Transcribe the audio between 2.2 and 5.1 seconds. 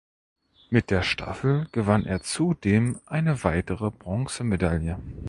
zudem eine weitere Bronzemedaille.